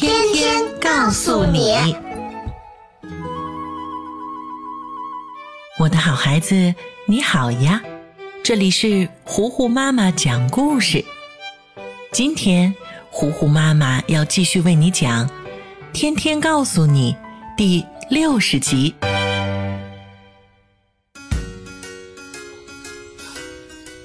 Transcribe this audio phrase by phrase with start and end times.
[0.00, 1.74] 天天告诉你，
[5.76, 6.72] 我的好孩子，
[7.04, 7.82] 你好呀！
[8.44, 11.04] 这里是糊糊妈妈讲故事。
[12.12, 12.72] 今天，
[13.10, 15.26] 糊糊妈妈要继续为你讲
[15.92, 17.12] 《天天告诉你》
[17.56, 18.94] 第六十集。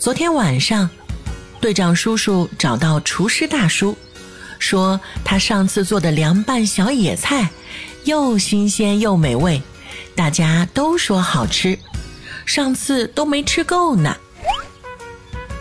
[0.00, 0.90] 昨天晚上，
[1.60, 3.96] 队长叔叔找到厨师大叔。
[4.66, 7.50] 说他上次做的凉拌小野菜，
[8.02, 9.62] 又新鲜又美味，
[10.16, 11.78] 大家都说好吃，
[12.44, 14.16] 上次都没吃够呢。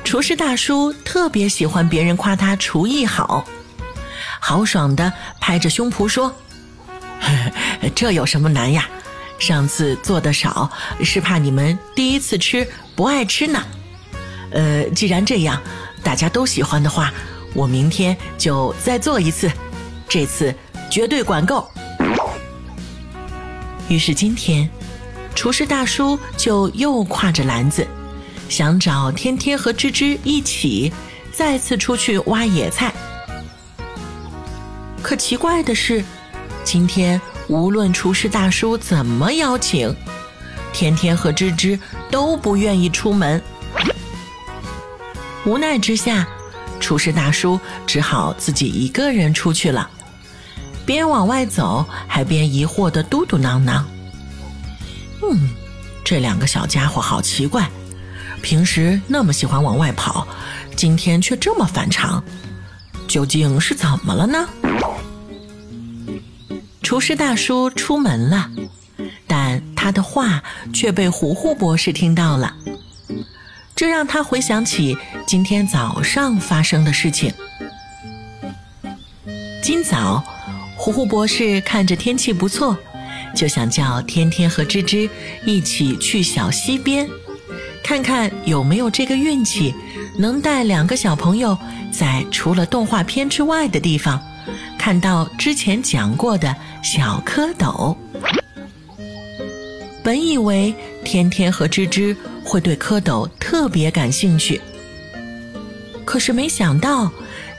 [0.04, 3.46] 厨师大叔特别喜欢别人夸他厨艺好，
[4.40, 6.34] 豪爽的拍着胸脯说
[7.94, 8.90] ：“这有什么难呀？
[9.38, 10.72] 上次做的少，
[11.04, 13.64] 是怕你们第一次吃不爱吃呢。
[14.50, 15.62] 呃，既然这样，
[16.02, 17.14] 大家都喜欢的话。”
[17.56, 19.50] 我明天就再做一次，
[20.10, 20.54] 这次
[20.92, 21.66] 绝对管够。
[23.88, 24.70] 于是今天，
[25.34, 27.88] 厨师大叔就又挎着篮子，
[28.50, 30.92] 想找天天和芝芝一起
[31.32, 32.94] 再次出去挖野菜。
[35.02, 36.04] 可奇怪的是，
[36.66, 39.96] 今天无论厨师大叔怎么邀请，
[40.74, 41.80] 天天和芝芝
[42.12, 43.42] 都不愿意出门。
[45.46, 46.28] 无奈之下。
[46.80, 49.90] 厨师大叔只好自己一个人出去了，
[50.86, 53.82] 边往外走还边疑惑的嘟嘟囔囔
[55.24, 55.50] ：“嗯，
[56.04, 57.68] 这两个小家伙好奇怪，
[58.42, 60.28] 平时那么喜欢往外跑，
[60.76, 62.24] 今天却这么反常，
[63.08, 64.48] 究竟是怎么了呢？”
[66.84, 68.52] 厨师大叔出门了，
[69.26, 72.56] 但他的话却被糊糊博士听到了。
[73.76, 74.98] 这让他回想起
[75.28, 77.34] 今天早上发生的事情。
[79.62, 80.24] 今早，
[80.78, 82.78] 糊糊博士看着天气不错，
[83.36, 85.10] 就想叫天天和芝芝
[85.46, 87.10] 一起去小溪边，
[87.84, 89.76] 看看有没有这个运气，
[90.18, 91.58] 能带两个小朋友
[91.92, 94.22] 在除了动画片之外的地方，
[94.80, 97.98] 看到之前讲过的小蝌蚪。
[100.02, 102.16] 本以为天天和芝芝。
[102.46, 104.62] 会对蝌蚪特别感兴趣，
[106.06, 107.12] 可是没想到，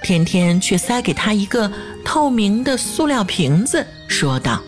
[0.03, 1.71] 天天却塞给他一个
[2.05, 4.63] 透明的塑料瓶子，说道：“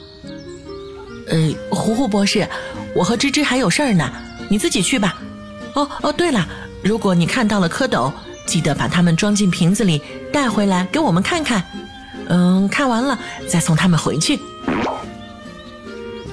[1.31, 2.47] 呃，糊糊博士，
[2.95, 4.11] 我和芝芝还有事儿呢，
[4.51, 5.23] 你自己去吧。
[5.75, 6.47] 哦哦，对了，
[6.83, 8.13] 如果你看到了蝌蚪，
[8.45, 10.03] 记得把它们装进瓶子里
[10.33, 11.65] 带回来给我们看看。
[12.29, 14.39] 嗯，看完了再送他们回去。”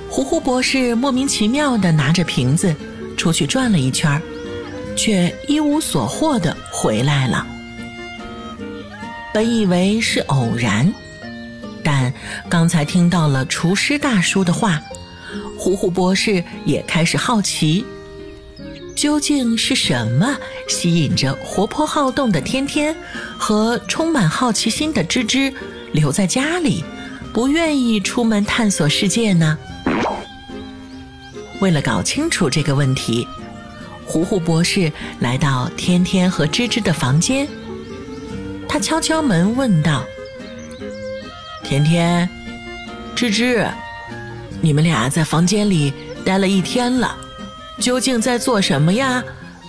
[0.09, 2.75] 糊糊博士莫名其妙的拿着瓶子。
[3.15, 4.21] 出去转了一圈
[4.95, 7.45] 却一无所获的回来了。
[9.33, 10.93] 本以为是偶然，
[11.83, 12.13] 但
[12.47, 14.81] 刚才听到了厨师大叔的话，
[15.57, 17.85] 虎虎博士也开始好奇，
[18.95, 20.37] 究竟是什么
[20.69, 22.95] 吸引着活泼好动的天天
[23.37, 25.53] 和充满好奇心的芝芝
[25.91, 26.85] 留在家里，
[27.33, 29.57] 不愿意出门探索世界呢？
[31.65, 33.27] 为了搞清楚这个问题，
[34.05, 37.47] 糊糊博士来到天天和芝芝的房间。
[38.69, 40.03] 他敲敲门问道
[41.65, 42.29] ：“天天，
[43.15, 43.67] 芝芝，
[44.61, 45.91] 你们俩在房间里
[46.23, 47.17] 待了一天了，
[47.79, 49.23] 究竟在做什么呀？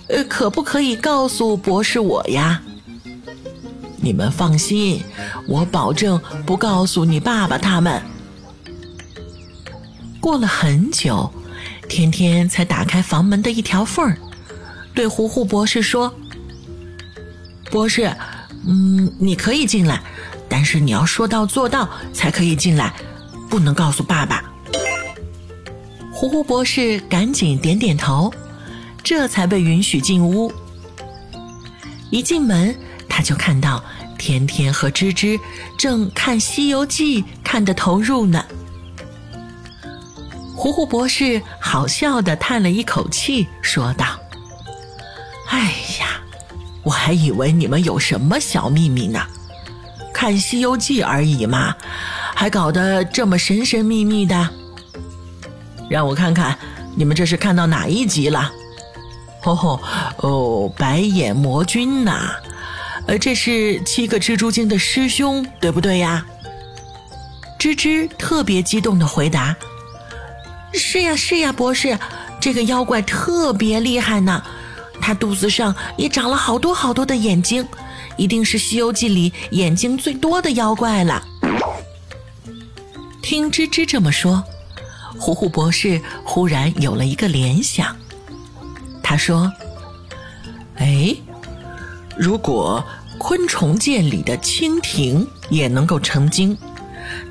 [0.08, 2.60] 呃，可不可以告诉博士我呀？
[3.96, 5.02] 你们放心，
[5.48, 8.02] 我保证不告诉你爸爸他们。”
[10.20, 11.32] 过了很久。
[11.88, 14.16] 天天才打开房门的一条缝儿，
[14.94, 16.14] 对糊糊博士说
[17.70, 18.14] ：“博士，
[18.66, 20.02] 嗯，你可以进来，
[20.48, 22.92] 但是你要说到做到才可以进来，
[23.48, 24.42] 不能告诉爸爸。”
[26.12, 28.32] 糊糊博士赶紧点点头，
[29.02, 30.52] 这才被允许进屋。
[32.10, 32.74] 一进门，
[33.08, 33.84] 他就看到
[34.16, 35.38] 天天和芝芝
[35.76, 38.44] 正看《西游记》看得投入呢。
[40.54, 41.42] 糊糊博士
[41.76, 44.06] 好笑的叹了一口气，说道
[45.50, 45.60] ：“哎
[46.00, 46.22] 呀，
[46.82, 49.20] 我还以为你们有什么小秘密呢，
[50.10, 51.76] 看《西游记》而已嘛，
[52.34, 54.48] 还搞得这么神神秘秘的？
[55.90, 56.56] 让我看看，
[56.94, 58.50] 你们这是看到哪一集了？
[59.44, 59.80] 哦吼，
[60.20, 62.36] 哦，白眼魔君呐，
[63.06, 66.24] 呃，这是七个蜘蛛精的师兄，对不对呀？
[67.58, 69.54] 吱吱特别激动的回答
[70.76, 71.98] ：“是呀，是呀，博士，
[72.40, 74.42] 这个妖怪特别厉害呢，
[75.00, 77.66] 他肚子上也长了好多好多的眼睛，
[78.16, 81.22] 一定是《西游记》里眼睛最多的妖怪了。”
[83.22, 84.42] 听吱吱这么说，
[85.18, 87.96] 糊糊博士忽然有了一个联想，
[89.02, 89.52] 他说
[90.78, 91.16] ：“哎，
[92.16, 92.84] 如果
[93.18, 96.56] 昆虫界里的蜻蜓也能够成精。”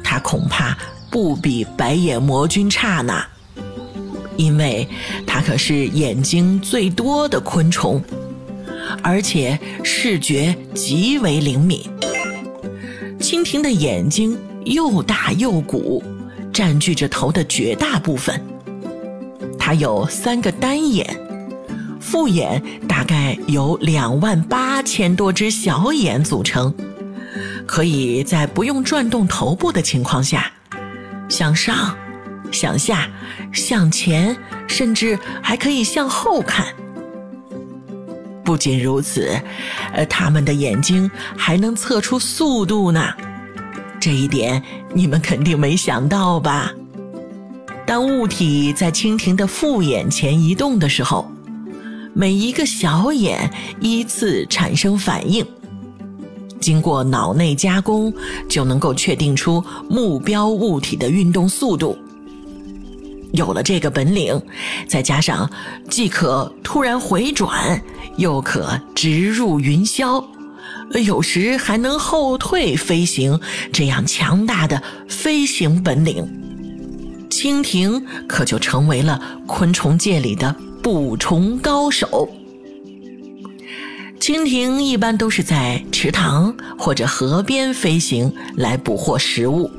[0.04, 0.78] 他恐怕
[1.12, 3.24] 不比白眼魔君差呢，
[4.38, 4.88] 因为
[5.26, 8.02] 它可是眼睛最多的昆虫，
[9.02, 11.82] 而且视觉极为灵敏。
[13.20, 16.04] 蜻蜓的眼睛又大又鼓，
[16.54, 18.40] 占据着头的绝大部分。
[19.58, 21.08] 它有三个单眼，
[22.00, 26.74] 复眼大概由两万八千多只小眼组成。
[27.66, 30.52] 可以在不用转动头部的情况下，
[31.28, 31.98] 向上、
[32.56, 33.08] 向下、
[33.52, 34.36] 向前，
[34.66, 36.66] 甚至还可以向后看。
[38.44, 39.38] 不仅如此，
[39.94, 43.14] 呃，他们的眼睛还能测出速度呢。
[44.00, 44.62] 这一点
[44.94, 46.72] 你们肯定没想到吧？
[47.86, 51.30] 当物体在蜻蜓的复眼前移动的时候，
[52.14, 55.46] 每一个小眼依次产生反应。
[56.60, 58.14] 经过脑内加工，
[58.48, 61.98] 就能够确定出目标物体的运动速度。
[63.36, 64.42] 有了这个本领，
[64.88, 65.50] 再加上
[65.90, 67.82] 既可突然回转，
[68.18, 70.24] 又可直入云霄，
[71.06, 73.40] 有时还能后退飞行，
[73.72, 76.28] 这样强大的飞行本领，
[77.30, 82.30] 蜻蜓可就成为了昆虫界里的捕虫高手。
[84.20, 89.70] 蜻蜓一般都是在池塘或者河边飞行来捕获食物。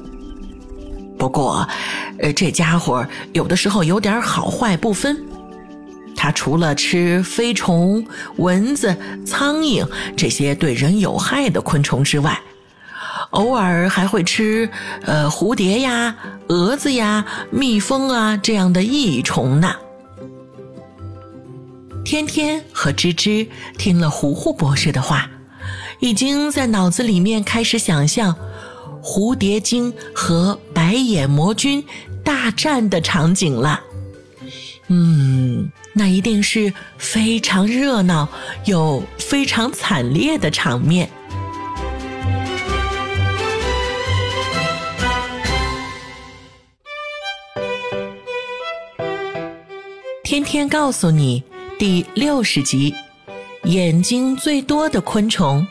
[1.19, 1.67] 不过，
[2.19, 5.17] 呃，这家伙有的时候有点好坏不分。
[6.17, 8.05] 它除了吃飞虫、
[8.37, 8.97] 蚊子、
[9.27, 9.87] 苍蝇
[10.17, 12.41] 这些对人有害的昆虫之外，
[13.31, 14.69] 偶尔还会吃
[15.03, 16.17] 呃蝴蝶呀、
[16.49, 19.75] 蛾子呀、蜜蜂啊这样的益虫呢。
[22.03, 23.47] 天天和吱吱
[23.77, 25.29] 听了糊糊博士的话，
[26.01, 28.35] 已经在脑子里面开始想象
[29.07, 31.85] 蝴蝶精和白眼魔君
[32.25, 33.81] 大战的场景了。
[34.89, 38.29] 嗯，那一定是非常热闹
[38.65, 41.09] 又非常惨烈的场面。
[50.25, 51.45] 天天告诉你。
[51.79, 52.95] 第六十集，
[53.65, 55.67] 眼睛最多的昆虫，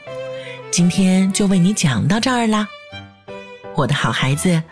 [0.69, 2.67] 今天就为你讲到这儿啦，
[3.77, 4.63] 我的好孩子，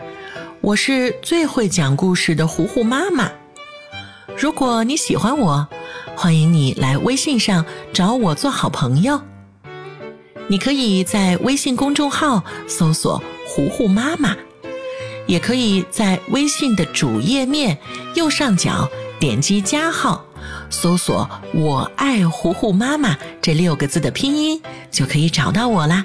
[0.62, 3.30] 我是最会讲故事的糊糊妈妈。
[4.34, 5.68] 如果你喜欢我，
[6.16, 9.20] 欢迎你来微信上找我做好朋友。
[10.48, 14.34] 你可以在微信公众号搜索“糊糊妈妈”，
[15.28, 17.76] 也可以在微信的主页面
[18.14, 18.88] 右上角
[19.20, 20.24] 点击加号。
[20.70, 26.04] 搜索“我爱糊糊妈妈”这六个字的拼音，就可以找到我啦。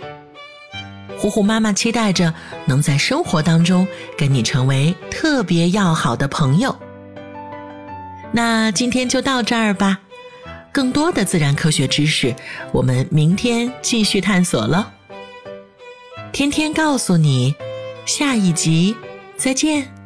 [1.17, 2.33] 糊糊妈妈期待着
[2.69, 3.85] 能在生活当中
[4.17, 6.73] 跟你成为特别要好的朋友。
[8.31, 9.99] 那今天就到这儿吧，
[10.71, 12.33] 更多的自然科学知识，
[12.71, 14.93] 我们明天继续探索了。
[16.31, 17.55] 天天告诉你，
[18.05, 18.95] 下一集
[19.35, 19.98] 再见。